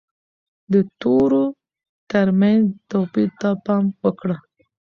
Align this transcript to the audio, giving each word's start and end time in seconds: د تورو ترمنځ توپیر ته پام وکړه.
د 0.71 0.75
تورو 1.01 1.43
ترمنځ 2.11 2.63
توپیر 2.89 3.29
ته 3.41 3.49
پام 3.65 3.83
وکړه. 4.03 4.37